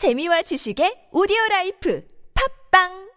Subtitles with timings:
[0.00, 2.00] 재미와 지식의 오디오 라이프.
[2.32, 3.09] 팝빵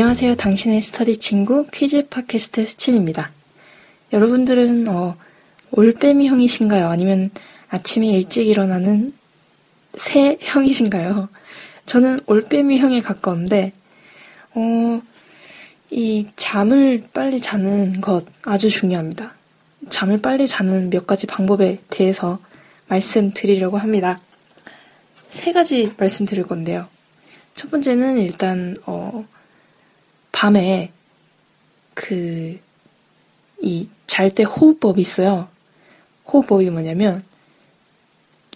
[0.00, 0.36] 안녕하세요.
[0.36, 3.32] 당신의 스터디 친구 퀴즈 팟캐스트 스친입니다.
[4.14, 5.14] 여러분들은 어,
[5.72, 6.88] 올빼미 형이신가요?
[6.88, 7.30] 아니면
[7.68, 9.12] 아침에 일찍 일어나는
[9.96, 11.28] 새 형이신가요?
[11.84, 13.74] 저는 올빼미 형에 가까운데
[14.54, 15.02] 어,
[15.90, 19.34] 이 잠을 빨리 자는 것 아주 중요합니다.
[19.90, 22.38] 잠을 빨리 자는 몇 가지 방법에 대해서
[22.88, 24.18] 말씀드리려고 합니다.
[25.28, 26.88] 세 가지 말씀드릴 건데요.
[27.52, 29.26] 첫 번째는 일단 어,
[30.32, 30.92] 밤에
[31.94, 32.58] 그
[33.62, 35.48] 이 잘 때 호흡법이 있어요.
[36.26, 37.22] 호흡법이 뭐냐면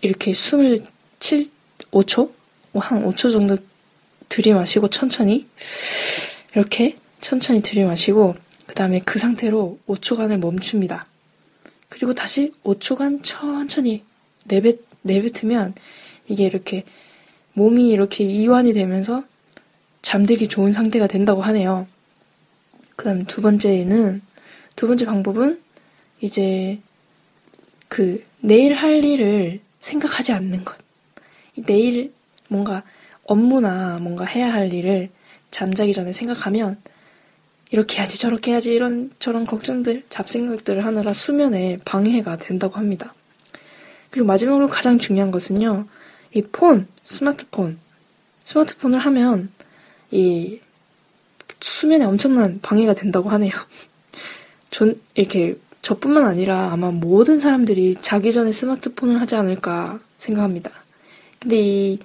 [0.02, 0.84] 이렇게 숨을
[1.20, 1.46] 7,
[1.92, 2.32] 5초?
[2.74, 3.56] 한 5초 정도
[4.28, 5.46] 들이마시고 천천히
[6.54, 8.34] 이렇게 천천히 들이마시고
[8.66, 11.06] 그 다음에 그 상태로 5초간을 멈춥니다.
[11.88, 14.02] 그리고 다시 5초간 천천히
[14.44, 15.74] 내뱉, 내뱉으면
[16.28, 16.84] 이게 이렇게
[17.52, 19.22] 몸이 이렇게 이완이 되면서
[20.04, 21.86] 잠들기 좋은 상태가 된다고 하네요.
[22.94, 24.20] 그 다음 두 번째는,
[24.76, 25.60] 두 번째 방법은
[26.20, 26.78] 이제
[27.88, 30.76] 그 내일 할 일을 생각하지 않는 것.
[31.56, 32.12] 내일
[32.48, 32.82] 뭔가
[33.24, 35.08] 업무나 뭔가 해야 할 일을
[35.50, 36.78] 잠자기 전에 생각하면
[37.70, 43.14] 이렇게 해야지 저렇게 해야지 이런 저런 걱정들 잡생각들을 하느라 수면에 방해가 된다고 합니다.
[44.10, 45.86] 그리고 마지막으로 가장 중요한 것은요.
[46.34, 47.78] 이 폰, 스마트폰.
[48.44, 49.53] 스마트폰을 하면
[50.14, 50.60] 이
[51.60, 53.52] 수면에 엄청난 방해가 된다고 하네요.
[54.70, 60.70] 전 이렇게 저뿐만 아니라 아마 모든 사람들이 자기 전에 스마트폰을 하지 않을까 생각합니다.
[61.38, 61.98] 근데 이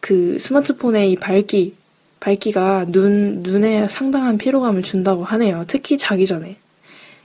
[0.00, 1.74] 그 스마트폰의 이 밝기,
[2.18, 5.64] 밝기가 눈, 눈에 상당한 피로감을 준다고 하네요.
[5.68, 6.56] 특히 자기 전에.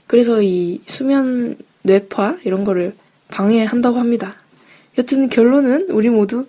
[0.06, 2.94] 그래서 이 수면 뇌파 이런 거를
[3.28, 4.36] 방해한다고 합니다.
[4.98, 6.46] 여튼 결론은 우리 모두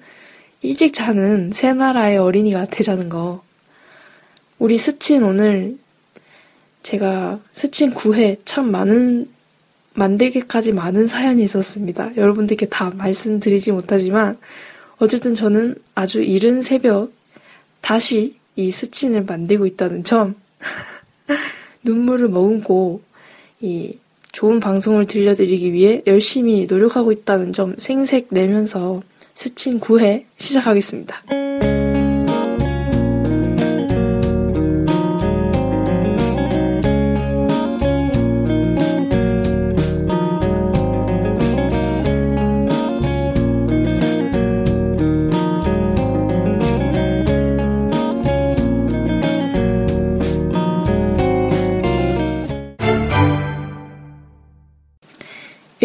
[0.62, 3.44] 일찍 자는 새 나라의 어린이가 되자는 거.
[4.59, 5.78] 우리 스친 오늘
[6.81, 9.29] 제가 스친 9회 참 많은
[9.94, 12.16] 만들기까지 많은 사연이 있었습니다.
[12.18, 14.38] 여러분들께 다 말씀드리지 못하지만
[14.97, 17.12] 어쨌든 저는 아주 이른 새벽
[17.81, 20.35] 다시 이 스친을 만들고 있다는 점
[21.84, 23.01] 눈물을 머금고
[23.62, 23.97] 이
[24.31, 29.01] 좋은 방송을 들려드리기 위해 열심히 노력하고 있다는 점 생색 내면서
[29.34, 31.66] 스친 9회 시작하겠습니다.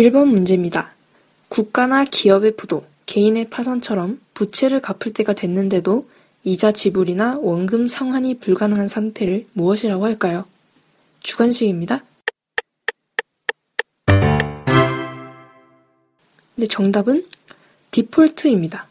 [0.02, 0.90] 1번 문제입니다.
[1.48, 6.08] 국가나 기업의 부도, 개인의 파산처럼 부채를 갚을 때가 됐는데도
[6.42, 10.44] 이자 지불이나 원금 상환이 불가능한 상태를 무엇이라고 할까요?
[11.20, 12.04] 주관식입니다.
[16.56, 17.24] 네, 정답은
[17.92, 18.88] 디폴트입니다.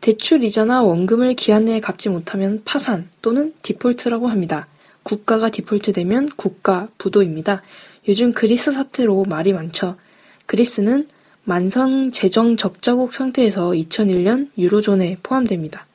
[0.00, 4.68] 대출 이자나 원금을 기한 내에 갚지 못하면 파산 또는 디폴트라고 합니다.
[5.02, 7.62] 국가가 디폴트되면 국가 부도입니다.
[8.06, 9.96] 요즘 그리스 사태로 말이 많죠.
[10.46, 11.08] 그리스는
[11.44, 15.86] 만성 재정 적자국 상태에서 2001년 유로존에 포함됩니다.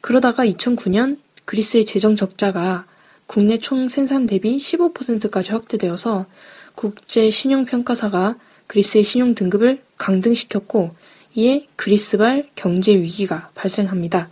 [0.00, 2.86] 그러다가 2009년 그리스의 재정 적자가
[3.26, 6.26] 국내 총 생산 대비 15%까지 확대되어서
[6.74, 8.36] 국제 신용 평가사가
[8.66, 10.94] 그리스의 신용 등급을 강등시켰고
[11.34, 14.28] 이에 그리스발 경제 위기가 발생합니다.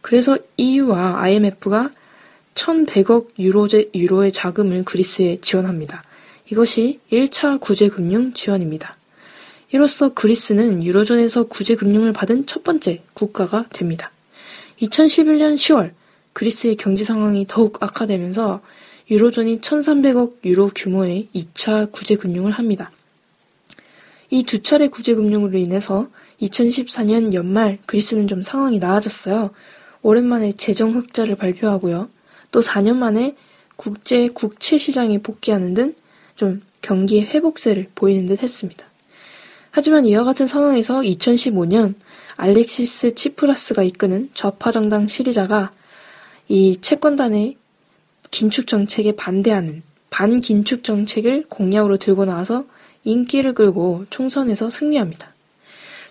[0.00, 1.90] 그래서 EU와 IMF가
[2.54, 6.02] 1,100억 유로제, 유로의 자금을 그리스에 지원합니다.
[6.50, 8.96] 이것이 1차 구제금융 지원입니다.
[9.72, 14.10] 이로써 그리스는 유로존에서 구제금융을 받은 첫 번째 국가가 됩니다.
[14.80, 15.92] 2011년 10월
[16.32, 18.60] 그리스의 경제 상황이 더욱 악화되면서
[19.10, 22.90] 유로존이 1,300억 유로 규모의 2차 구제금융을 합니다.
[24.30, 26.08] 이 두 차례 구제금융으로 인해서
[26.40, 29.50] 2014년 연말 그리스는 좀 상황이 나아졌어요.
[30.02, 32.08] 오랜만에 재정 흑자를 발표하고요.
[32.50, 33.36] 또 4년 만에
[33.76, 35.94] 국제 국채 시장에 복귀하는 등
[36.36, 38.86] 좀 경기 회복세를 보이는 듯 했습니다.
[39.70, 41.94] 하지만 이와 같은 상황에서 2015년
[42.36, 45.72] 알렉시스 치프라스가 이끄는 좌파 정당 시리자가
[46.48, 47.56] 이 채권단의
[48.30, 52.66] 긴축 정책에 반대하는 반긴축 정책을 공약으로 들고 나와서
[53.04, 55.34] 인기를 끌고 총선에서 승리합니다.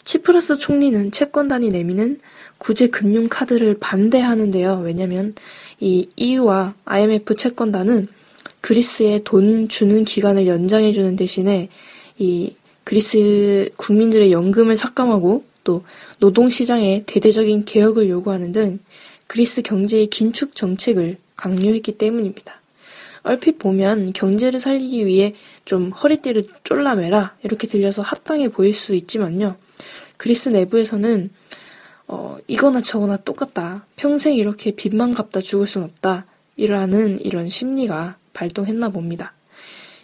[0.03, 2.19] 치프라스 총리는 채권단이 내미는
[2.57, 4.81] 구제 금융 카드를 반대하는데요.
[4.83, 5.33] 왜냐하면
[5.79, 8.07] 이 EU와 IMF 채권단은
[8.63, 11.67] 그리스에 돈 주는 기간을 연장해 주는 대신에
[12.17, 12.53] 이
[12.85, 15.83] 그리스 국민들의 연금을 삭감하고 또
[16.19, 18.79] 노동 시장의 대대적인 개혁을 요구하는 등
[19.27, 22.61] 그리스 경제의 긴축 정책을 강요했기 때문입니다.
[23.23, 29.57] 얼핏 보면 경제를 살리기 위해 좀 허리띠를 쫄라매라 이렇게 들려서 합당해 보일 수 있지만요.
[30.15, 31.31] 그리스 내부에서는
[32.07, 33.85] 어, 이거나 저거나 똑같다.
[33.97, 36.27] 평생 이렇게 빚만 갚다 죽을 순 없다.
[36.55, 39.33] 이라는 이런 심리가 발동했나 봅니다.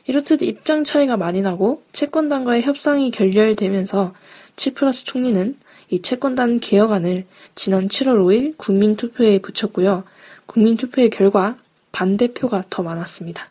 [0.08, 4.14] 이렇듯 입장 차이가 많이 나고 채권단과의 협상이 결렬되면서
[4.56, 5.56] 치프라스 총리는
[5.90, 10.04] 이 채권단 개혁안을 지난 7월 5일 국민투표에 붙였고요.
[10.46, 11.58] 국민투표의 결과
[11.92, 13.50] 반대표가 더 많았습니다.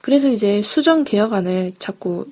[0.00, 2.26] 그래서 이제 수정 개혁안을 자꾸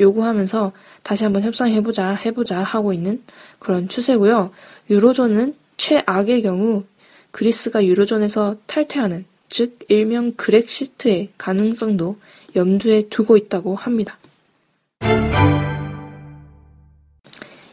[0.00, 3.22] 요구하면서 다시 한번 협상해보자, 해보자 하고 있는
[3.58, 4.50] 그런 추세고요.
[4.90, 6.84] 유로존은 최악의 경우
[7.30, 12.16] 그리스가 유로존에서 탈퇴하는, 즉 일명 그렉시트의 가능성도
[12.54, 14.18] 염두에 두고 있다고 합니다.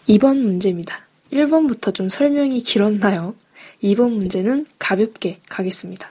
[0.08, 1.08] 2번 문제입니다.
[1.32, 3.36] 1번부터 좀 설명이 길었나요?
[3.82, 6.10] 2번 문제는 가볍게 가겠습니다.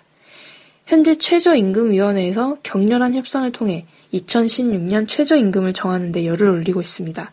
[0.86, 7.30] 현재 최저임금위원회에서 격렬한 협상을 통해 2016년 최저임금을 정하는 데 열을 올리고 있습니다.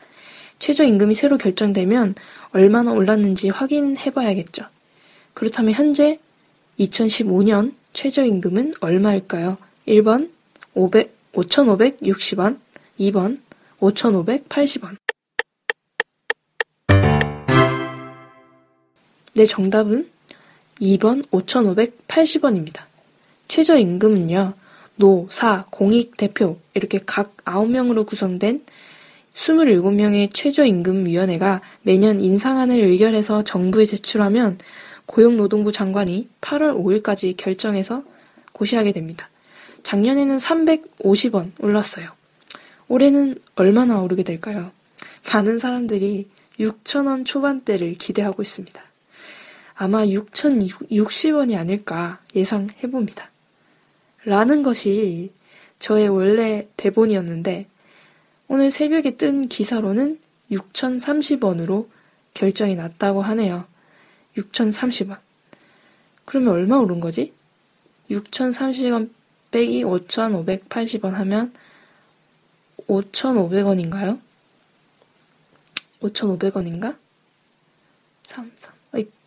[0.59, 2.15] 최저임금이 새로 결정되면
[2.51, 4.65] 얼마나 올랐는지 확인해 봐야겠죠.
[5.33, 6.19] 그렇다면 현재
[6.79, 9.57] 2015년 최저임금은 얼마일까요?
[9.87, 10.31] 1번
[10.73, 12.59] 500, 5,560원,
[12.99, 13.39] 2번
[13.79, 14.97] 5,580원.
[19.33, 20.09] 네, 정답은
[20.81, 22.83] 2번 5,580원입니다.
[23.47, 24.53] 최저임금은요,
[24.95, 28.65] 노, 사, 공익, 대표 이렇게 각 9명으로 구성된
[29.33, 34.57] 27명의 최저임금위원회가 매년 인상안을 의결해서 정부에 제출하면
[35.09, 38.03] 고용노동부 장관이 8월 5일까지 결정해서
[38.53, 39.29] 고시하게 됩니다.
[39.81, 42.11] 작년에는 350원 올랐어요.
[42.87, 44.71] 올해는 얼마나 오르게 될까요?
[45.33, 46.27] 많은 사람들이
[46.59, 48.83] 6천원 초반대를 기대하고 있습니다.
[49.73, 53.31] 아마 6,060원이 아닐까 예상해 봅니다.
[54.25, 55.31] 라는 것이
[55.79, 57.65] 저의 원래 대본이었는데
[58.47, 60.19] 오늘 새벽에 뜬 기사로는
[60.51, 61.87] 6,030원으로
[62.35, 63.65] 결정이 났다고 하네요.
[64.37, 65.19] 6,030원.
[66.25, 67.33] 그러면 얼마 오른 거지?
[68.09, 69.09] 6,030원
[69.51, 71.53] 빼기 5,580원 하면
[72.87, 74.19] 5,500원인가요?
[76.01, 76.95] 5,500원인가?
[78.23, 78.79] 3, 3.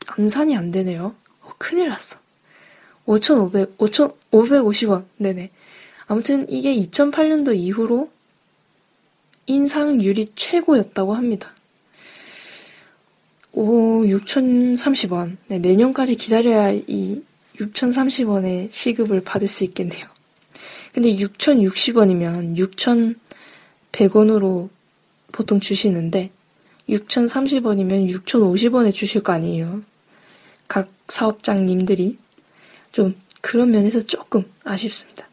[0.06, 1.14] 암산이 안 되네요.
[1.42, 2.16] 어, 큰일 났어.
[3.06, 5.04] 5,500, 5,550원.
[5.16, 5.50] 네네.
[6.06, 8.10] 아무튼 이게 2008년도 이후로
[9.46, 11.52] 인상률이 최고였다고 합니다.
[13.52, 15.36] 오, 6,030원.
[15.48, 17.22] 네, 내년까지 기다려야 이
[17.58, 20.06] 6,030원의 시급을 받을 수 있겠네요.
[20.92, 22.56] 근데 6,060원이면
[23.92, 24.68] 6,100원으로
[25.30, 26.30] 보통 주시는데
[26.88, 29.82] 6,030원이면 6,050원에 주실 거 아니에요.
[30.68, 32.18] 각 사업장님들이
[32.90, 35.26] 좀 그런 면에서 조금 아쉽습니다.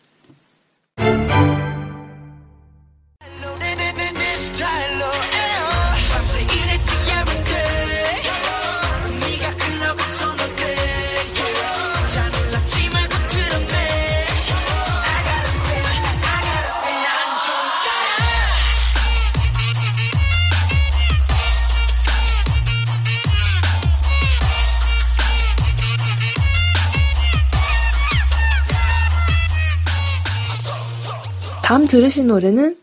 [31.89, 32.77] 들으신 노래는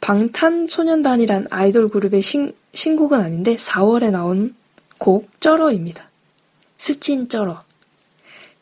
[0.00, 4.54] 방탄소년단이란 아이돌 그룹의 신, 신곡은 아닌데 4월에 나온
[4.96, 6.08] 곡 쩔어입니다.
[6.76, 7.64] 스친 쩔어.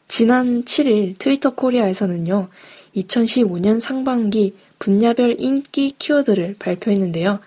[0.09, 2.49] 지난 7일 트위터 코리아에서는요,
[2.97, 7.41] 2015년 상반기 분야별 인기 키워드를 발표했는데요.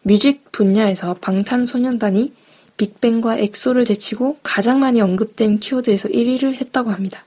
[0.00, 2.32] 뮤직 분야에서 방탄소년단이
[2.78, 7.26] 빅뱅과 엑소를 제치고 가장 많이 언급된 키워드에서 1위를 했다고 합니다.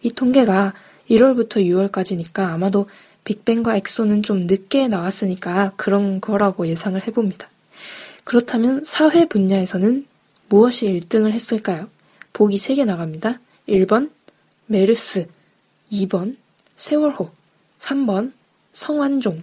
[0.00, 0.72] 이 통계가
[1.10, 2.86] 1월부터 6월까지니까 아마도
[3.26, 7.50] 빅뱅과 엑소는 좀 늦게 나왔으니까 그런 거라고 예상을 해봅니다.
[8.24, 10.06] 그렇다면 사회 분야에서는
[10.48, 11.88] 무엇이 1등을 했을까요?
[12.32, 13.40] 보기 3개 나갑니다.
[13.68, 14.10] 1번
[14.66, 15.26] 메르스,
[15.92, 16.36] 2번
[16.76, 17.30] 세월호,
[17.80, 18.32] 3번
[18.72, 19.42] 성완종.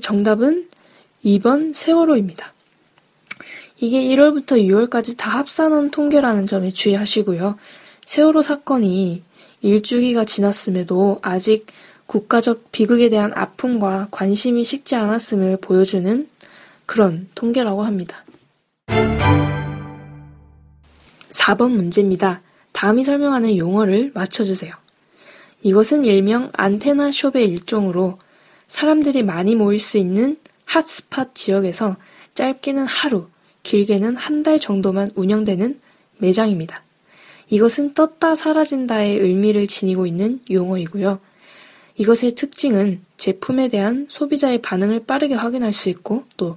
[0.00, 0.68] 정답은
[1.24, 2.52] 2번 세월호입니다.
[3.78, 7.58] 이게 1월부터 6월까지 다 합산한 통계라는 점에 주의하시고요.
[8.10, 9.22] 세월호 사건이
[9.62, 11.66] 일주기가 지났음에도 아직
[12.06, 16.28] 국가적 비극에 대한 아픔과 관심이 식지 않았음을 보여주는
[16.86, 18.24] 그런 통계라고 합니다.
[21.30, 22.40] 4번 문제입니다.
[22.72, 24.74] 다음이 설명하는 용어를 맞춰주세요.
[25.62, 28.18] 이것은 일명 안테나 숍의 일종으로
[28.66, 31.96] 사람들이 많이 모일 수 있는 핫스팟 지역에서
[32.34, 33.28] 짧게는 하루,
[33.62, 35.78] 길게는 한 달 정도만 운영되는
[36.18, 36.82] 매장입니다.
[37.50, 41.20] 이것은 떴다 사라진다의 의미를 지니고 있는 용어이고요.
[41.96, 46.56] 이것의 특징은 제품에 대한 소비자의 반응을 빠르게 확인할 수 있고 또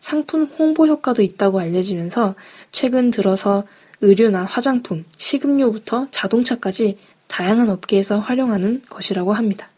[0.00, 2.34] 상품 홍보 효과도 있다고 알려지면서
[2.72, 3.64] 최근 들어서
[4.00, 9.68] 의류나 화장품, 식음료부터 자동차까지 다양한 업계에서 활용하는 것이라고 합니다.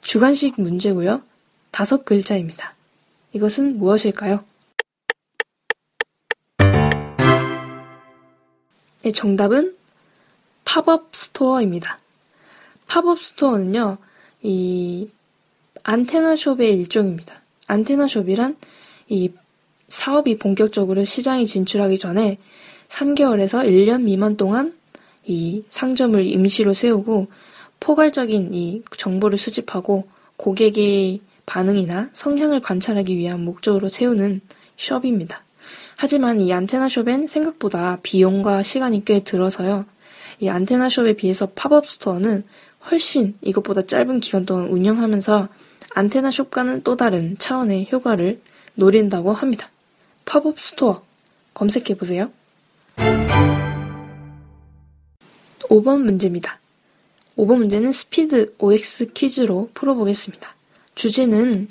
[0.00, 1.22] 주관식 문제고요.
[1.72, 2.74] 다섯 글자입니다.
[3.32, 4.44] 이것은 무엇일까요?
[9.12, 9.76] 정답은
[10.64, 11.98] 팝업 스토어입니다.
[12.86, 13.98] 팝업 스토어는요,
[14.42, 15.08] 이
[15.82, 17.42] 안테나숍의 일종입니다.
[17.66, 18.56] 안테나숍이란
[19.08, 19.32] 이
[19.88, 22.38] 사업이 본격적으로 시장에 진출하기 전에
[22.88, 24.76] 3개월에서 1년 미만 동안
[25.24, 27.28] 이 상점을 임시로 세우고
[27.80, 34.40] 포괄적인 이 정보를 수집하고 고객의 반응이나 성향을 관찰하기 위한 목적으로 세우는
[34.76, 35.45] 숍입니다.
[35.96, 39.86] 하지만 이 안테나숍엔 생각보다 비용과 시간이 꽤 들어서요.
[40.40, 42.44] 이 안테나숍에 비해서 pop-up store는
[42.90, 45.48] 훨씬 이것보다 짧은 기간 동안 운영하면서
[45.94, 48.40] 안테나숍과는 또 다른 차원의 효과를
[48.74, 49.70] 노린다고 합니다.
[50.26, 51.02] pop-up store
[51.54, 52.30] 검색해 보세요.
[55.60, 56.60] 5번 문제입니다.
[57.38, 60.54] 5번 문제는 스피드 OX 퀴즈로 풀어보겠습니다.
[60.94, 61.68] 주제는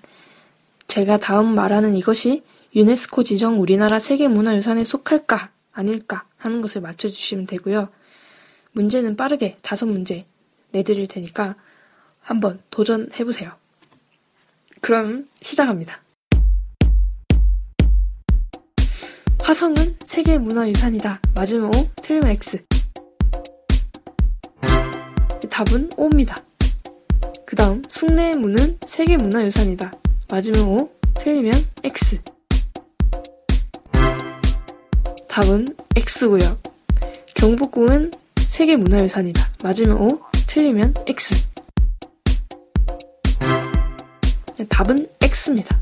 [0.87, 2.43] 제가 다음 말하는 이것이
[2.75, 7.87] 유네스코 지정 우리나라 세계문화유산에 속할까 아닐까 하는 것을 맞춰주시면 되고요.
[8.73, 10.25] 문제는 빠르게 다섯 문제
[10.71, 11.55] 내드릴 테니까
[12.19, 13.53] 한번 도전해보세요.
[14.81, 16.01] 그럼 시작합니다.
[19.39, 21.21] 화성은 세계문화유산이다.
[21.33, 22.65] 맞으면 O, 틀리면 X.
[25.49, 26.35] 답은 O입니다.
[27.45, 29.93] 그 다음 숭례문은 세계문화유산이다.
[30.29, 31.53] 맞으면 O, 틀리면
[31.83, 32.34] X.
[35.35, 36.57] 답은 X고요.
[37.33, 39.49] 경복궁은 세계문화유산이다.
[39.65, 41.35] 맞으면 O, 틀리면 X.
[44.69, 45.77] 답은 X입니다.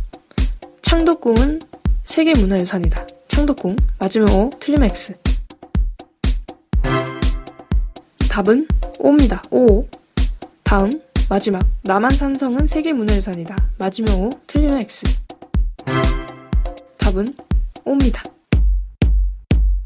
[0.82, 1.60] 창덕궁은
[2.04, 3.06] 세계문화유산이다.
[3.28, 5.14] 창덕궁 맞으면 O, 틀리면 X.
[8.32, 8.68] 답은
[8.98, 9.40] O입니다.
[9.52, 9.88] O.
[10.64, 10.90] 다음
[11.30, 13.56] 마지막 남한산성은 세계문화유산이다.
[13.78, 15.06] 맞으면 O, 틀리면 X.
[16.98, 17.28] 답은
[17.86, 18.33] O입니다.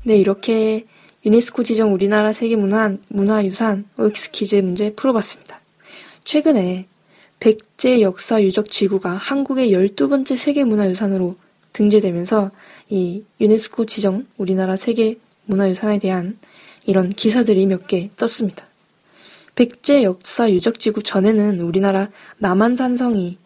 [0.07, 0.85] 네, 이렇게
[1.25, 5.59] 유네스코 지정 우리나라 세계문화 문화유산 OX 퀴즈 문제 풀어봤습니다.
[6.23, 6.87] 최근에
[7.41, 11.35] 백제 역사 유적 지구가 한국의 12번째 세계문화유산으로
[11.73, 12.51] 등재되면서
[12.87, 16.39] 이 유네스코 지정 우리나라 세계문화유산에 대한
[16.85, 18.65] 이런 기사들이 몇 개 떴습니다.
[19.55, 23.39] 백제 역사 유적 지구 전에는 우리나라 남한산성이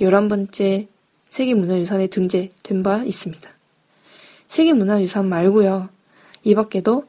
[0.00, 0.88] 11번째
[1.28, 3.48] 세계문화유산에 등재된 바 있습니다.
[4.48, 5.99] 세계문화유산 말고요.
[6.44, 7.04] 이 밖에도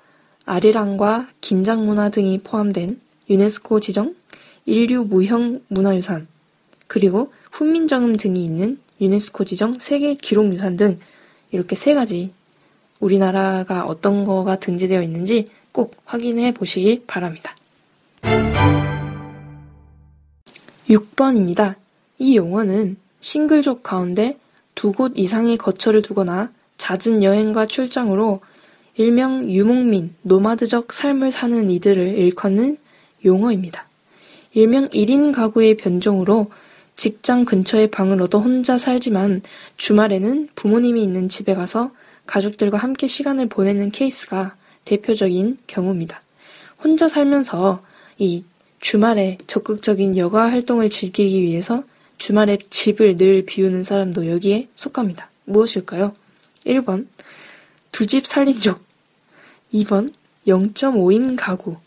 [0.45, 4.15] 아리랑과 김장문화 등이 포함된 유네스코 지정
[4.65, 6.27] 인류 무형 문화유산,
[6.87, 10.99] 그리고 훈민정음 등이 있는 유네스코 지정 세계 기록유산 등
[11.51, 12.31] 이렇게 세 가지
[12.99, 17.55] 우리나라가 어떤 거가 등재되어 있는지 꼭 확인해 보시길 바랍니다.
[20.89, 21.75] 6번입니다.
[22.19, 24.37] 이 용어는 싱글족 가운데
[24.75, 28.41] 두 곳 이상의 거처를 두거나 잦은 여행과 출장으로
[29.01, 32.77] 일명 유목민, 노마드적 삶을 사는 이들을 일컫는
[33.25, 33.87] 용어입니다.
[34.53, 36.51] 일명 1인 가구의 변종으로
[36.95, 39.41] 직장 근처에 방을 얻어 혼자 살지만
[39.77, 41.89] 주말에는 부모님이 있는 집에 가서
[42.27, 44.55] 가족들과 함께 시간을 보내는 케이스가
[44.85, 46.21] 대표적인 경우입니다.
[46.83, 47.81] 혼자 살면서
[48.19, 48.43] 이
[48.81, 51.83] 주말에 적극적인 여가 활동을 즐기기 위해서
[52.19, 55.31] 주말에 집을 늘 비우는 사람도 여기에 속합니다.
[55.45, 56.13] 무엇일까요?
[56.67, 57.07] 1번
[57.91, 58.90] 두 집 살림족
[59.73, 60.13] 2번
[60.47, 61.77] 0.5인 가구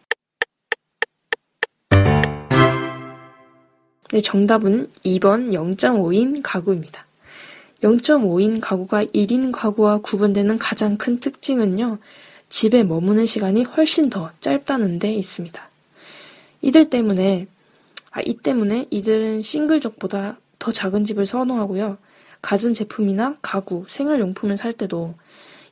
[4.10, 7.04] 네, 정답은 2번 0.5인 가구입니다.
[7.82, 11.98] 0.5인 가구가 1인 가구와 구분되는 가장 큰 특징은요,
[12.48, 15.68] 집에 머무는 시간이 훨씬 더 짧다는 데 있습니다.
[16.62, 17.48] 이들 때문에,
[18.12, 21.98] 아, 이 때문에 이들은 싱글족보다 더 작은 집을 선호하고요.
[22.40, 25.14] 가전 제품이나 가구, 생활용품을 살 때도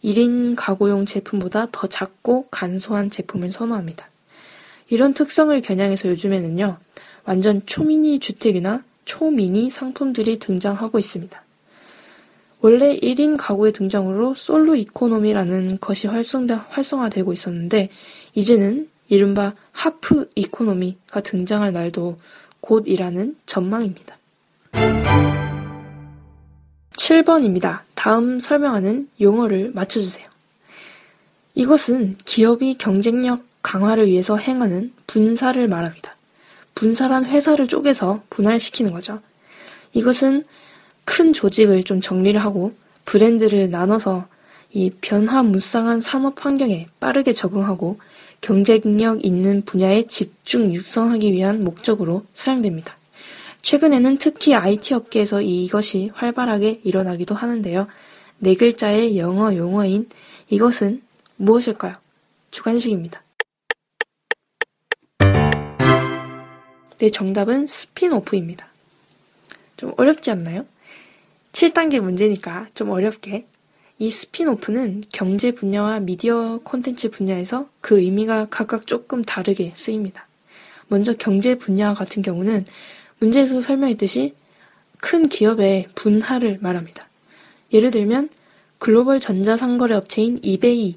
[0.04, 4.08] 1인 가구용 제품보다 더 작고 간소한 제품을 선호합니다.
[4.88, 6.76] 이런 특성을 겨냥해서 요즘에는요,
[7.24, 11.42] 완전 초미니 주택이나 초미니 상품들이 등장하고 있습니다.
[12.60, 17.88] 원래 1인 가구의 등장으로 solo economy라는 것이 활성화되고 있었는데,
[18.34, 22.18] 이제는 이른바 half economy가 등장할 날도
[22.60, 24.16] 곧이라는 전망입니다.
[27.02, 27.80] 7번입니다.
[27.96, 30.28] 다음 설명하는 용어를 맞춰주세요.
[31.56, 36.16] 이것은 기업이 경쟁력 강화를 위해서 행하는 분사를 말합니다.
[36.76, 39.20] 분사란 회사를 쪼개서 분할시키는 거죠.
[39.92, 40.44] 이것은
[41.04, 42.72] 큰 조직을 좀 정리를 하고
[43.04, 44.28] 브랜드를 나눠서
[44.72, 47.98] 이 변화무쌍한 산업 환경에 빠르게 적응하고
[48.40, 52.96] 경쟁력 있는 분야에 집중 육성하기 위한 목적으로 사용됩니다.
[53.62, 57.86] 최근에는 특히 IT 업계에서 이것이 활발하게 일어나기도 하는데요.
[58.38, 60.08] 네 글자의 영어 용어인
[60.50, 61.02] 이것은
[61.36, 61.94] 무엇일까요?
[62.50, 63.22] 주관식입니다.
[66.98, 68.68] 네, 정답은 spin-off입니다.
[69.76, 70.66] 좀 어렵지 않나요?
[71.52, 73.46] 7단계 문제니까 좀 어렵게.
[73.98, 80.26] 이 spin-off는 경제 분야와 미디어 콘텐츠 분야에서 그 의미가 각각 조금 다르게 쓰입니다.
[80.88, 82.66] 먼저 경제 분야 같은 경우는
[83.22, 84.34] 문제에서 설명했듯이
[84.98, 87.08] 큰 기업의 분할을 말합니다.
[87.72, 88.28] 예를 들면
[88.78, 90.96] 글로벌 전자상거래 업체인 이베이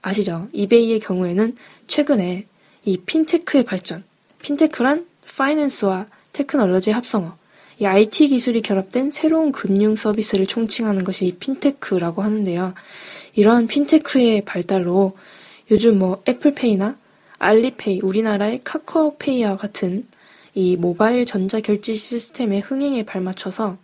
[0.00, 0.48] 아시죠?
[0.52, 1.56] 이베이의 경우에는
[1.86, 2.46] 최근에
[2.84, 4.02] 이 fintech의 발전,
[4.40, 5.06] fintech란
[5.36, 7.36] finance와 테크놀로지 합성어,
[7.80, 12.74] 이 IT 기술이 결합된 새로운 금융 서비스를 총칭하는 것이 fintech라고 하는데요.
[13.34, 15.16] 이런 fintech의 발달로
[15.70, 16.96] 요즘 뭐 애플페이나
[17.38, 20.06] 알리페이, 우리나라의 카카오페이와 같은
[20.54, 23.78] 이 모바일 전자결제 시스템의 흥행에 발맞춰서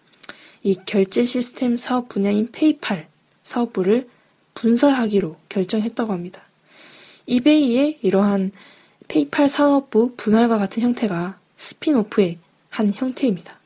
[0.62, 3.09] 이 결제 시스템 사업 분야인 페이팔
[3.42, 4.09] 사업부를
[4.54, 6.40] 분사하기로 결정했다고 합니다.
[7.26, 8.52] 이베이의 이러한
[9.09, 12.38] 페이팔 사업부 분할과 같은 형태가 spin-off의
[12.70, 13.59] 한 형태입니다.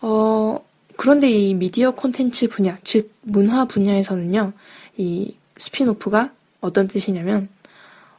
[0.00, 0.64] 어,
[0.96, 4.52] 그런데 이 미디어 콘텐츠 분야, 즉 문화 분야에서는요,
[4.96, 7.48] 이 spin-off가 어떤 뜻이냐면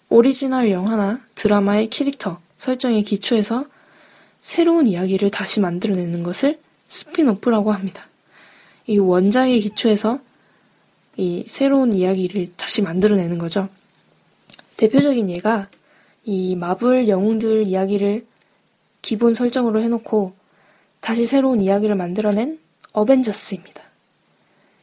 [0.09, 3.65] 오리지널 영화나 드라마의 캐릭터, 설정에 기초해서
[4.41, 8.07] 새로운 이야기를 다시 만들어내는 것을 spin-off라고 합니다.
[8.85, 10.19] 이 원작에 기초해서
[11.17, 13.69] 이 새로운 이야기를 다시 만들어내는 거죠.
[14.77, 15.67] 대표적인 예가
[16.23, 18.25] 이 마블 영웅들 이야기를
[19.01, 20.33] 기본 설정으로 해놓고
[21.01, 22.59] 다시 새로운 이야기를 만들어낸
[22.91, 23.83] 어벤져스입니다.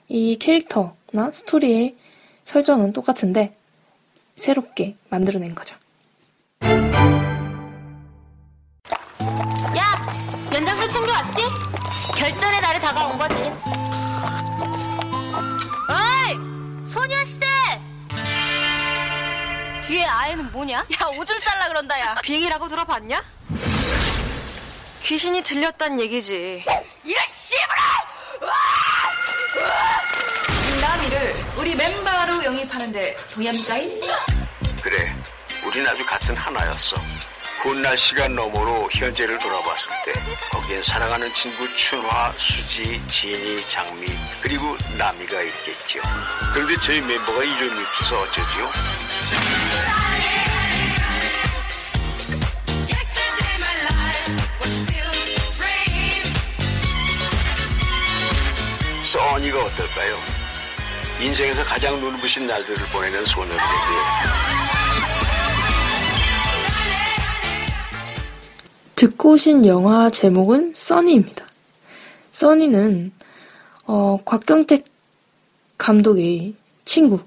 [0.09, 1.97] 이 캐릭터나 스토리의
[2.45, 3.57] 설정은 똑같은데
[4.35, 5.77] 새롭게 만들어낸 거죠.
[12.87, 13.35] 다가온 거지.
[15.91, 16.87] 어이!
[16.87, 17.45] 소녀시대!
[19.85, 20.79] 뒤에 아이는 뭐냐?
[20.79, 23.25] 야 오줌 쌀라 그런다 야 비행이라고 들어봤냐?
[25.03, 26.65] 귀신이 들렸단 얘기지.
[27.03, 27.83] 이런 씨부라!
[30.71, 34.01] 김나미를 우리 멤버로 영입하는데 동의합니까잉?
[34.81, 35.13] 그래,
[35.67, 36.95] 우린 아주 같은 하나였어.
[37.63, 40.13] 훗날 시간 너머로 현재를 돌아봤을 때
[40.51, 44.07] 거기엔 사랑하는 친구 춘화, 수지, 진이, 장미
[44.41, 46.01] 그리고 나미가 있겠죠.
[46.53, 48.71] 그런데 저희 멤버가 이름이 없어서 어쩌지요?
[59.03, 60.17] 써니가 어떨까요?
[61.21, 64.66] 인생에서 가장 눈부신 날들을 보내는 소녀들에게
[68.97, 71.45] 듣고 오신 영화 제목은 써니입니다.
[72.33, 73.13] 써니는
[73.85, 74.87] 어, 곽경택
[75.77, 76.55] 감독의
[76.87, 77.21] 친구의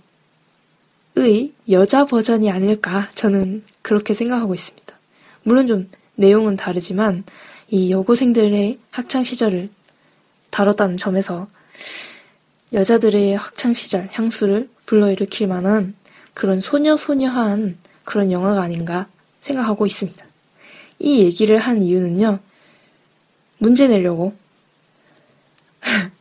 [1.70, 4.96] 여자 버전이 아닐까 저는 그렇게 생각하고 있습니다.
[5.44, 7.24] 물론 좀 내용은 다르지만
[7.70, 9.70] 이 여고생들의 학창 시절을
[10.50, 11.48] 다뤘다는 점에서
[12.74, 15.94] 여자들의 학창 시절 향수를 불러일으킬 만한
[16.34, 19.08] 그런 소녀소녀한 그런 영화가 아닌가
[19.42, 20.29] 생각하고 있습니다.
[21.00, 22.40] 이 얘기를 한 이유는요,
[23.58, 24.34] 문제 내려고.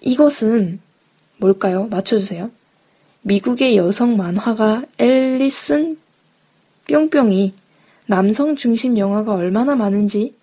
[0.00, 0.80] 이것은
[1.38, 1.86] 뭘까요?
[1.86, 2.50] 맞춰주세요.
[3.22, 5.98] 미국의 여성 만화가 앨리슨
[6.88, 7.54] 뿅뿅이
[8.06, 10.34] 남성 중심 영화가 얼마나 많은지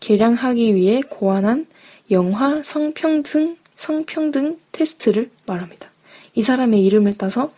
[0.00, 1.66] 계량하기 위해 고안한
[2.10, 5.90] 영화 성평등, 성평등 테스트를 말합니다.
[6.34, 7.52] 이 사람의 이름을 따서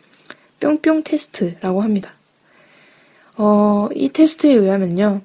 [0.60, 2.12] 뿅뿅 테스트라고 합니다.
[3.44, 5.20] 어, 이 테스트에 의하면요.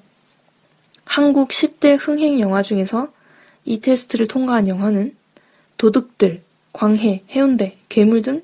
[1.04, 3.12] 한국 10대 흥행 영화 중에서
[3.64, 5.14] 이 테스트를 통과한 영화는
[5.76, 8.42] 도둑들, 광해, 해운대, 괴물 등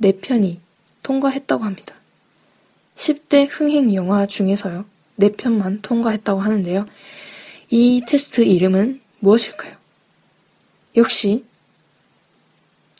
[0.00, 0.56] 4편이
[1.02, 1.94] 통과했다고 합니다.
[2.96, 4.86] 10대 흥행 영화 중에서요.
[5.20, 6.86] 4편만 통과했다고 하는데요.
[7.68, 9.76] 이 테스트 이름은 무엇일까요?
[10.96, 11.44] 역시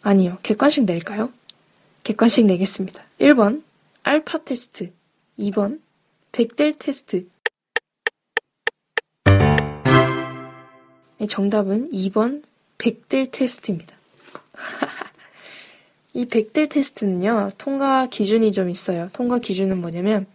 [0.03, 0.37] 아니요.
[0.43, 1.33] 객관식 낼까요?
[2.03, 3.03] 객관식 내겠습니다.
[3.19, 3.63] 1번
[4.03, 4.93] 알파 테스트
[5.39, 5.81] 2번
[6.33, 7.27] 백델 테스트
[11.19, 12.43] 네, 정답은 2번
[12.79, 13.95] 백델 테스트입니다.
[16.15, 19.11] 이 백델 테스트는요, 통과 기준이 좀 있어요.
[19.13, 20.27] 통과 기준은 뭐냐면,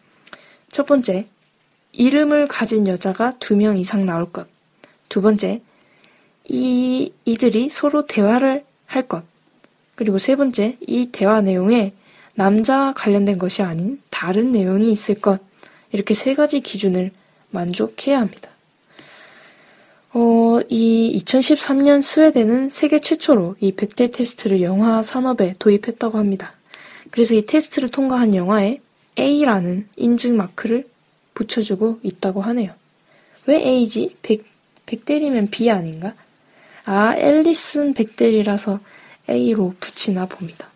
[0.71, 1.25] 첫 번째,
[1.93, 4.47] 이름을 가진 여자가 두 명 이상 나올 것.
[5.09, 5.61] 두 번째,
[6.45, 9.23] 이, 이들이 서로 대화를 할 것.
[9.95, 11.93] 그리고 세 번째, 이 대화 내용에
[12.35, 15.41] 남자와 관련된 것이 아닌 다른 내용이 있을 것.
[15.91, 17.11] 이렇게 세 가지 기준을
[17.49, 18.49] 만족해야 합니다.
[20.13, 26.53] 어, 이 2013년 스웨덴은 세계 최초로 이 백델 테스트를 영화 산업에 도입했다고 합니다.
[27.11, 28.81] 그래서 이 테스트를 통과한 영화에
[29.19, 30.87] A라는 인증 마크를
[31.33, 32.73] 붙여주고 있다고 하네요.
[33.45, 34.15] 왜 A지?
[34.21, 34.45] 백,
[34.85, 36.13] 백델이면 B 아닌가?
[36.85, 38.79] 아, 앨리슨 백델이라서
[39.29, 40.69] A로 붙이나 봅니다.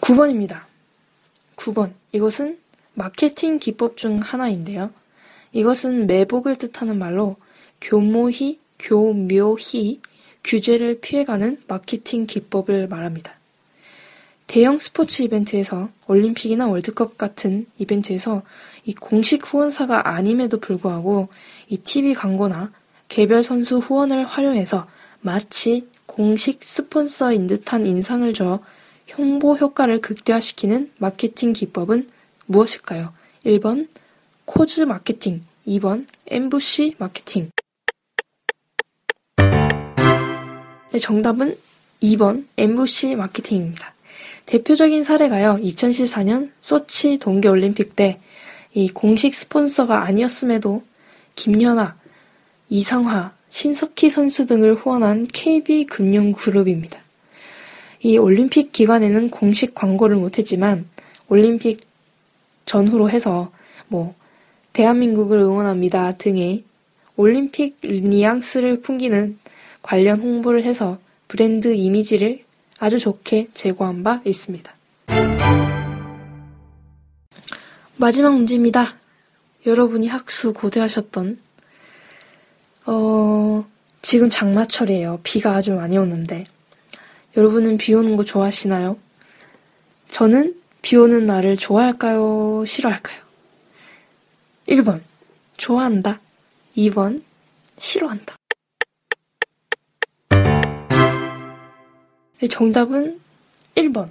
[0.00, 0.62] 9번입니다.
[1.66, 1.92] 9번.
[2.12, 2.58] 이것은
[2.94, 4.90] 마케팅 기법 중 하나인데요.
[5.52, 7.36] 이것은 매복을 뜻하는 말로
[7.80, 10.00] 교모히, 교묘히
[10.44, 13.34] 규제를 피해가는 마케팅 기법을 말합니다.
[14.46, 18.42] 대형 스포츠 이벤트에서 올림픽이나 월드컵 같은 이벤트에서
[18.84, 21.28] 이 공식 후원사가 아님에도 불구하고
[21.68, 22.70] 이 TV 광고나
[23.08, 24.86] 개별 선수 후원을 활용해서
[25.20, 28.60] 마치 공식 스폰서인 듯한 인상을 줘
[29.16, 32.08] 홍보 효과를 극대화시키는 마케팅 기법은
[32.46, 33.12] 무엇일까요?
[33.44, 33.88] 1번
[34.44, 37.50] cause marketing, 2번 ambush marketing.
[40.92, 41.58] 네, 정답은
[42.02, 43.94] 2번 엠부시 마케팅입니다.
[44.46, 45.58] 대표적인 사례가요.
[45.62, 48.20] 2014년 소치 동계올림픽 때
[48.76, 50.82] 이 공식 스폰서가 아니었음에도
[51.34, 51.96] 김연아,
[52.68, 57.00] 이상화, 심석희 선수 등을 후원한 KB금융그룹입니다.
[58.00, 60.86] 이 올림픽 기간에는 공식 광고를 못했지만
[61.28, 61.80] 올림픽
[62.66, 63.50] 전후로 해서
[63.88, 64.14] 뭐
[64.72, 66.64] 대한민국을 응원합니다 등의
[67.16, 69.38] 올림픽 뉘앙스를 풍기는
[69.82, 72.44] 관련 홍보를 해서 브랜드 이미지를
[72.78, 74.74] 아주 좋게 제고한 바 있습니다.
[77.96, 78.96] 마지막 문제입니다.
[79.64, 81.38] 여러분이 학수 고대하셨던
[82.86, 83.64] 어,
[84.02, 85.20] 지금 장마철이에요.
[85.22, 86.44] 비가 아주 많이 오는데
[87.36, 88.96] 여러분은 비 오는 거 좋아하시나요?
[90.08, 92.64] 저는 비 오는 날을 좋아할까요?
[92.66, 93.20] 싫어할까요?
[94.68, 95.02] 1번,
[95.58, 96.18] 좋아한다.
[96.78, 97.22] 2번,
[97.76, 98.36] 싫어한다.
[102.40, 103.20] 네, 정답은
[103.74, 104.10] 1번,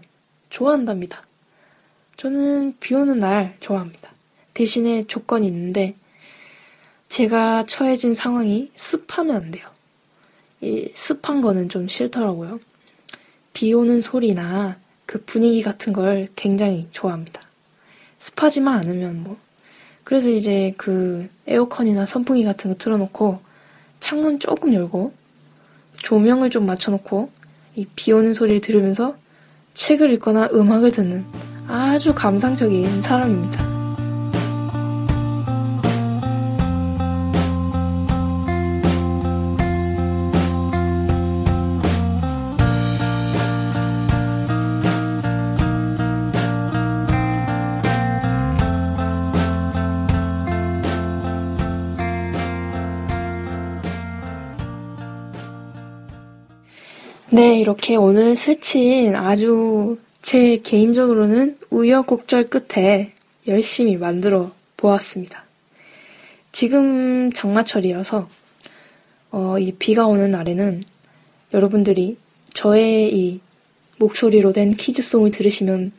[0.51, 1.23] 좋아한답니다.
[2.17, 4.13] 저는 비 오는 날 좋아합니다.
[4.53, 5.95] 대신에 조건이 있는데,
[7.09, 9.67] 제가 처해진 상황이 습하면 안 돼요.
[10.61, 12.59] 이 습한 거는 좀 싫더라고요.
[13.55, 17.41] 비 오는 소리나 그 분위기 같은 걸 굉장히 좋아합니다.
[18.17, 19.37] 습하지만 않으면 뭐
[20.03, 23.39] 그래서 이제 그 에어컨이나 선풍기 같은 거 틀어놓고
[24.01, 25.13] 창문 조금 열고
[25.97, 27.29] 조명을 좀 맞춰놓고
[27.77, 29.15] 이 비 오는 소리를 들으면서
[29.73, 31.25] 책을 읽거나 음악을 듣는
[31.67, 33.74] 아주 감상적인 사람입니다.
[57.65, 63.13] 이렇게 오늘 스친 아주 제 개인적으로는 우여곡절 끝에
[63.47, 65.43] 열심히 만들어 보았습니다.
[66.51, 68.29] 지금 장마철이어서
[69.31, 70.83] 어, 이 비가 오는 날에는
[71.55, 72.17] 여러분들이
[72.53, 73.39] 저의 이
[73.97, 75.91] 목소리로 된 kids song을 들으시면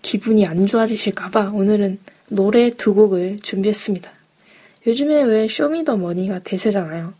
[0.00, 1.98] 기분이 안 좋아지실까봐 오늘은
[2.30, 4.10] 노래 두 곡을 준비했습니다.
[4.86, 7.12] 요즘에 왜 쇼미더머니가 대세잖아요.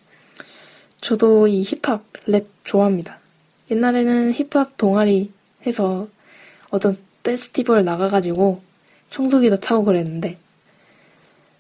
[1.03, 3.26] 저도 이 힙합, 랩 좋아합니다.
[3.71, 5.33] 옛날에는 힙합 동아리
[5.67, 6.09] 해서
[6.71, 8.63] 어떤 페스티벌 나가가지고
[9.11, 10.39] 청소기도 타고 그랬는데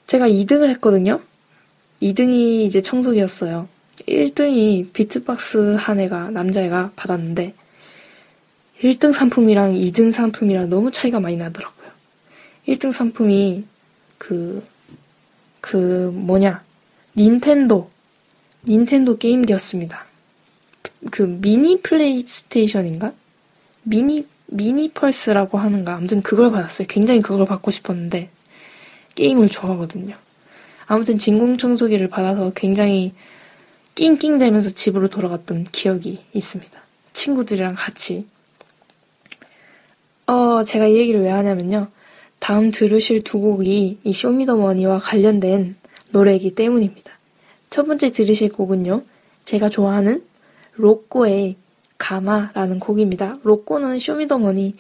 [0.07, 1.21] 제가 2등을 했거든요.
[2.03, 3.69] 2등이 이제 청소기였어요.
[4.07, 7.55] 1등이 비트박스 한 애가 남자애가 받았는데
[8.83, 11.91] 1등 상품이랑 2등 상품이랑 너무 차이가 많이 나더라고요.
[12.69, 13.65] 1등 상품이
[14.19, 14.65] 그,
[15.61, 16.63] 그 뭐냐,
[17.17, 17.89] 닌텐도,
[18.67, 20.06] 닌텐도 게임기였습니다.
[21.11, 23.13] 그 미니 플레이스테이션인가?
[23.83, 26.87] 미니 미니 펄스라고 하는가 아무튼 그걸 받았어요.
[26.89, 28.31] 굉장히 그걸 받고 싶었는데
[29.15, 30.17] 게임을 좋아하거든요.
[30.87, 33.13] 아무튼 진공 청소기를 받아서 굉장히
[33.97, 36.81] 낑낑대면서 집으로 돌아갔던 기억이 있습니다.
[37.13, 38.27] 친구들이랑 같이.
[40.27, 41.89] 어, 제가 이 얘기를 왜 하냐면요.
[42.39, 45.77] 다음 들으실 두 곡이 이 쇼미더머니와 관련된
[46.11, 47.13] 노래이기 때문입니다.
[47.71, 49.03] 첫 번째 들으실 곡은요.
[49.45, 50.23] 제가 좋아하는
[50.77, 51.57] 로꼬의
[51.99, 53.37] 감아라는 곡입니다.
[53.43, 54.77] 로꼬는 쇼미더머니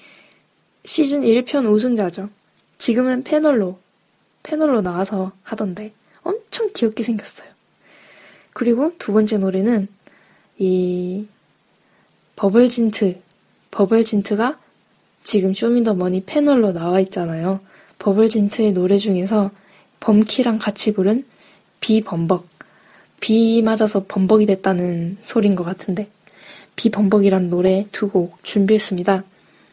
[0.84, 2.28] 시즌 1편 우승자죠.
[2.78, 3.78] 지금은 패널로,
[4.42, 7.48] 패널로 나와서 하던데 엄청 귀엽게 생겼어요.
[8.52, 9.88] 그리고 두 번째 노래는
[10.58, 11.26] 이
[12.36, 13.20] 버벌진트,
[13.70, 14.58] 버벌진트가
[15.24, 17.60] 지금 쇼미더머니 패널로 나와 있잖아요.
[17.98, 19.50] 버벌진트의 노래 중에서
[20.00, 21.24] 범키랑 같이 부른
[21.80, 22.55] 비범벅.
[23.20, 26.08] 비 맞아서 범벅이 됐다는 소린 것 같은데
[26.76, 29.24] 비범벅이란 노래 두 곡 준비했습니다.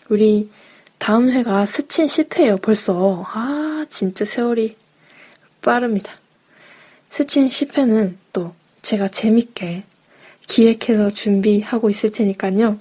[0.09, 0.49] 우리
[0.97, 3.23] 다음 회가 스친 10회예요 벌써.
[3.27, 4.77] 아 진짜 세월이
[5.61, 6.13] 빠릅니다.
[7.09, 9.83] 스친 10회는 또 제가 재밌게
[10.47, 12.79] 기획해서 준비하고 있을 테니까요.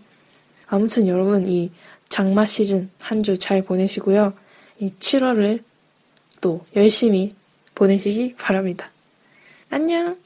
[0.67, 1.71] 아무튼 여러분 이
[2.09, 4.33] 장마 시즌 한 주 잘 보내시고요.
[4.81, 5.63] 이 7월을
[6.41, 7.33] 또 열심히
[7.75, 8.91] 보내시기 바랍니다.
[9.71, 10.17] 안녕!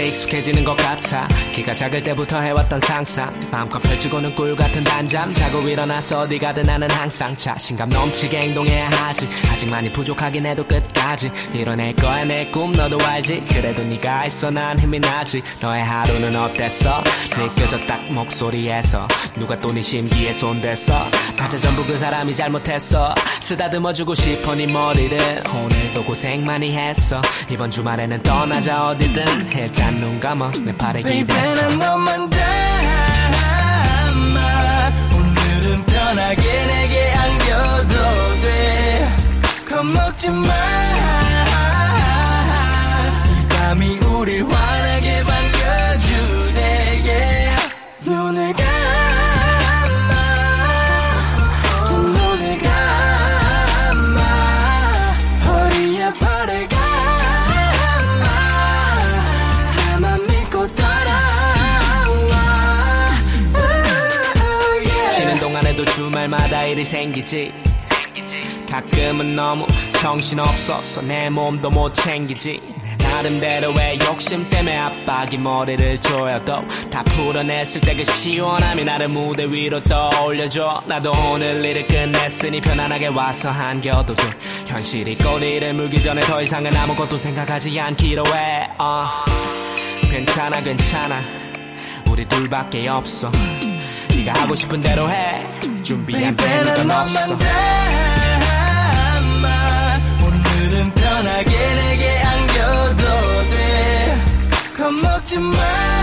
[0.00, 1.28] 이제 익숙해지는 것 같아.
[1.52, 3.48] 키가 작을 때부터 해왔던 상상.
[3.50, 5.30] 마음껏 펼치고는 꿀 같은 단잠.
[5.34, 7.36] 자고 일어나서 어디 가든 나는 항상.
[7.36, 9.28] 자신감 넘치게 행동해야 하지.
[9.50, 11.30] 아직 많이 부족하긴 해도 끝까지.
[11.52, 12.72] 이뤄낼 거야 내 꿈.
[12.72, 13.44] 너도 알지?
[13.52, 15.42] 그래도 네가 있어 난 힘이 나지.
[15.60, 17.02] 너의 하루는 어땠어?
[17.36, 19.06] 느껴져 딱 목소리에서.
[19.38, 21.10] 누가 또 네 심기에 손댔어?
[21.38, 23.14] 맞아 전부 그 사람이 잘못했어.
[23.42, 25.42] 쓰다듬어주고 싶어 네 머리를.
[25.54, 27.20] 오늘도 고생 많이 했어.
[27.50, 29.50] 이번 주말에는 떠나자 어디든.
[29.56, 32.40] 일단 눈 감아 내 팔에 기댔어 난 너만 담아
[35.16, 37.94] 오늘은 편하게 내게 안겨도
[38.40, 39.08] 돼.
[39.68, 40.36] 겁먹지 마.
[43.26, 44.69] 이 밤이 우릴 환
[66.10, 67.52] 주말마다 일이 생기지.
[68.68, 72.60] 가끔은 너무 정신없어서 내 몸도 못 챙기지.
[72.82, 79.78] 내 나름대로의 욕심 때문에 압박이 머리를 조여도 다 풀어냈을 때 그 시원함이 나를 무대 위로
[79.84, 80.82] 떠올려줘.
[80.86, 84.24] 나도 오늘 일을 끝냈으니 편안하게 와서 한겨도 돼.
[84.66, 88.68] 현실이 꼬리를 물기 전에 더 이상은 아무것도 생각하지 않기로 해.
[88.78, 89.06] 어.
[90.10, 91.20] 괜찮아 괜찮아.
[92.10, 93.30] 우리 둘밖에 없어.
[94.16, 95.46] 네가 하고 싶은 대로 해
[95.90, 97.34] 준비한 난 없어
[100.24, 103.02] 오늘은 편하게 내게 안겨도
[103.50, 104.22] 돼.
[104.76, 105.99] 겁먹지 마.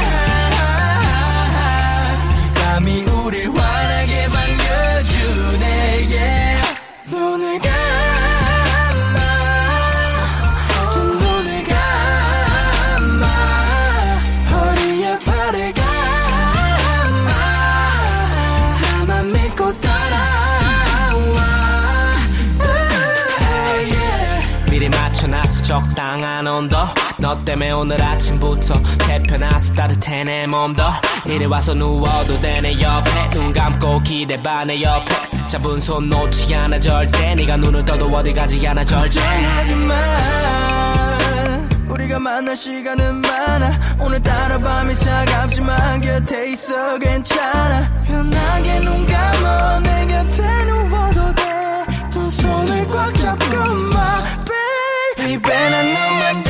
[26.58, 26.78] 온도
[27.20, 28.74] 너 때문에 오늘 아침부터
[29.08, 30.84] 대표나서 따뜻해 내 몸도.
[31.26, 33.30] 이리 와서 누워도 돼 내 옆에.
[33.30, 35.16] 눈 감고 기대 반내 옆에.
[35.48, 37.36] 잡은 손 놓지 않아 절대.
[37.36, 39.20] 네가 눈을 떠도 어디 가지 않아 절대.
[39.22, 39.96] 걱정하지마
[41.90, 43.80] 우리가 만날 시간은 많아.
[44.00, 47.88] 오늘따라 밤이 차갑지만 곁에 있어 괜찮아.
[48.08, 51.44] 편하게 눈 감아 내 곁에 누워도 돼.
[52.10, 53.56] 두 손을 꽉 잡고
[53.94, 54.24] 마
[55.18, 55.70] baby.
[55.70, 56.44] 난 너만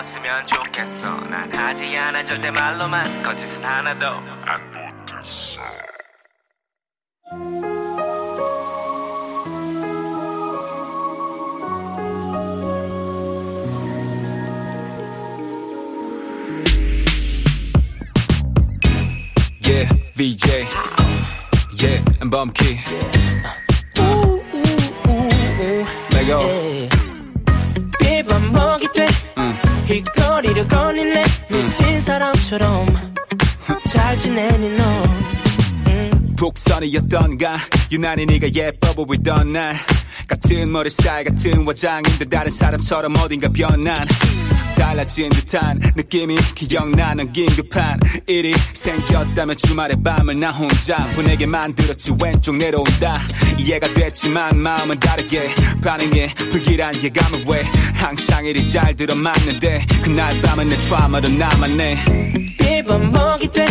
[0.00, 5.60] 즐거웠으면 좋겠어 난 하지 않아 절대 말로만 거짓은 하나도 안 못했어
[19.62, 20.66] Yeah, VJ.
[21.78, 22.76] Yeah, and Bumpkey.
[26.12, 26.88] Lego.
[28.00, 28.89] 비번 먹이 돼힐
[30.40, 31.22] 거리를 거닐래?
[31.50, 32.86] 미친 사람처럼.
[33.86, 34.84] 잘 지내니 너?
[36.38, 37.58] 복선이었던가?
[37.92, 39.76] 유난히 네가 예뻐 보이던 날.
[40.26, 44.06] 같은 머리 스타일 같은 화장인데 다른 사람처럼 어딘가 변한
[44.74, 52.14] 달라진 듯한 느낌이 기억나는 긴급한 일이 생겼다면 주말에 밤을 나 혼자 보내게 만들었지.
[52.22, 53.20] 왼쪽 내려온다.
[53.58, 55.48] 이해가 됐지만 마음은 다르게
[55.82, 56.34] 반응해.
[56.50, 57.62] 불길한 예감을 왜
[57.94, 62.20] 항상 일이 잘 들어맞는데 그날 밤은 내 트라우마로 남았네.
[63.12, 63.66] 먹이 돼.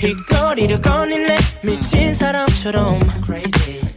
[0.00, 1.36] 힐거리를 거닐래.
[1.62, 3.00] 미친 사람처럼.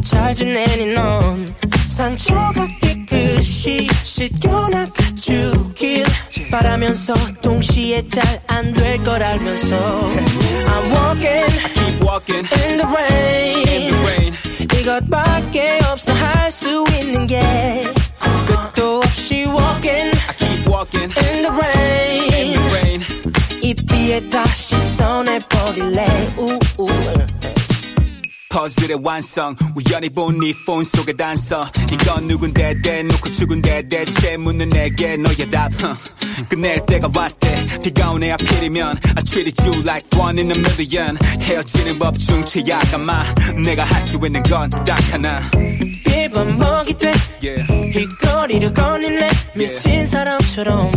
[0.02, 1.46] 잘 지내니 넌.
[1.88, 4.86] 상처가 깨끗이 씻겨나가
[5.17, 6.05] 주길
[6.51, 13.83] 바라면서 동시에 잘 안 될 걸 알면서 I'm walking Keep walking in the rain, in
[13.89, 14.35] the rain
[14.81, 17.41] 이것밖에 없어 할 수 있는 게
[18.47, 23.03] 끝도 없이 walking I keep walking in the rain in the rain
[23.63, 26.59] 이 비에 다시 손해버릴래 우우
[28.58, 29.56] 퍼즐의 완성.
[29.76, 35.72] 우연히 본 네 폰 속의 단서 이건 누군데 대놓고 죽은데 대체 묻는 내게 너의 답.
[35.80, 36.50] Huh.
[36.50, 37.68] 끝낼 때가 왔대.
[37.84, 38.98] 비가 오네 하필이면.
[39.16, 41.16] I treated you like one in a million.
[41.40, 43.24] 헤어지는 법 중 최악한 마.
[43.64, 45.40] 내가 할 수 있는 건 딱 하나.
[46.58, 47.14] 먹이 돼.
[47.44, 47.72] Yeah.
[47.94, 49.30] 힐거리를 거닐래?
[49.56, 50.92] 미친 사람처럼.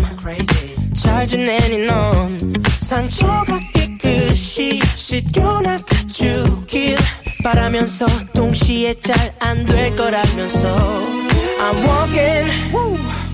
[0.94, 2.38] 잘 지내니 넌?
[2.78, 5.76] 상처가 깨끗이 씻겨나가
[6.08, 6.96] 주길
[7.43, 10.67] 바라면서 동시에 잘 안 될 걸 알면서
[11.59, 12.49] I'm walking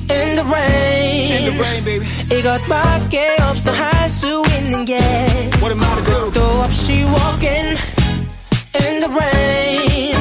[0.10, 4.98] in the rain, In the rain baby 이것밖에 없어 할 수 있는 게
[5.62, 7.78] What am I to do 끝도 없이 walking
[8.82, 10.16] in the rain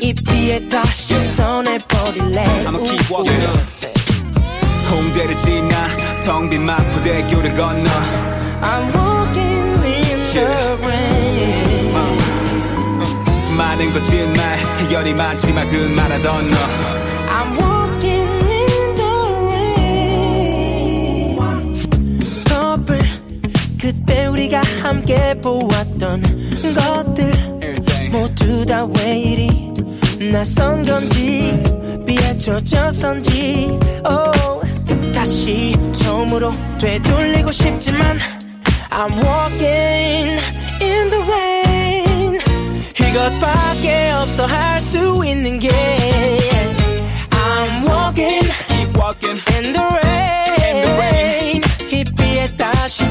[0.00, 3.60] 이 비에 다시 손해버릴래 I'ma keep walking up
[4.90, 5.88] 홍대를 지나
[6.22, 7.90] 텅 빈 마포대교를 건너
[8.60, 10.95] I'm walking in the rain 수
[13.77, 16.57] 많은 거짓말 태연이 많지만 그 말하던 너.
[17.29, 19.11] I'm walking in the
[21.35, 22.43] rain.
[22.49, 22.99] 커플
[23.79, 26.21] 그때 우리가 함께 보았던
[26.75, 27.29] 것들.
[27.61, 28.11] Everything.
[28.11, 29.71] 모두 다 왜 이리
[30.31, 31.61] 낯선 건지
[32.05, 33.77] 비에 젖어선지.
[34.09, 38.17] Oh, 다시 처음으로 되돌리고 싶지만
[38.89, 40.31] I'm walking
[40.81, 41.16] in the
[43.09, 44.81] 이것밖에 없어 할
[45.23, 45.69] 있는 게
[47.31, 49.39] I'm walking, keep walking.
[49.57, 51.63] in the rain, in the rain.
[51.89, 53.05] 희비에 다시